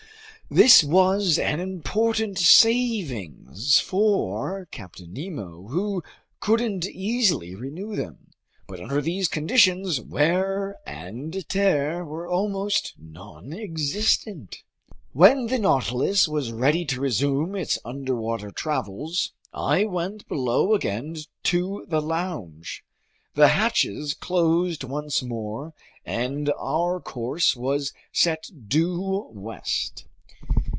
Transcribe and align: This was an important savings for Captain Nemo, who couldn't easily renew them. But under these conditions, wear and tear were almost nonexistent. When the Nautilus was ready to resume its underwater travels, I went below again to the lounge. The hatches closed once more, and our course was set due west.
This 0.53 0.83
was 0.83 1.39
an 1.39 1.61
important 1.61 2.37
savings 2.37 3.79
for 3.79 4.65
Captain 4.69 5.13
Nemo, 5.13 5.67
who 5.69 6.03
couldn't 6.41 6.85
easily 6.85 7.55
renew 7.55 7.95
them. 7.95 8.31
But 8.67 8.81
under 8.81 9.01
these 9.01 9.29
conditions, 9.29 10.01
wear 10.01 10.75
and 10.85 11.47
tear 11.47 12.03
were 12.03 12.27
almost 12.27 12.95
nonexistent. 12.99 14.63
When 15.13 15.47
the 15.47 15.57
Nautilus 15.57 16.27
was 16.27 16.51
ready 16.51 16.83
to 16.83 16.99
resume 16.99 17.55
its 17.55 17.79
underwater 17.85 18.51
travels, 18.51 19.31
I 19.53 19.85
went 19.85 20.27
below 20.27 20.73
again 20.75 21.15
to 21.43 21.85
the 21.87 22.01
lounge. 22.01 22.83
The 23.35 23.47
hatches 23.47 24.13
closed 24.13 24.83
once 24.83 25.23
more, 25.23 25.73
and 26.05 26.51
our 26.59 26.99
course 26.99 27.55
was 27.55 27.93
set 28.11 28.49
due 28.67 29.29
west. 29.31 30.07